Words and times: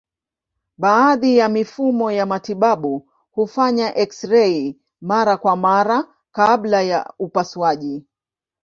Baadhi 0.77 1.37
ya 1.37 1.49
mifumo 1.49 2.07
ya 2.11 2.25
matibabu 2.25 3.09
hufanya 3.31 3.95
eksirei 3.97 4.79
mara 5.01 5.37
kwa 5.37 5.55
mara 5.55 6.13
kabla 6.31 6.81
ya 6.81 7.13
upasuaji. 7.19 8.05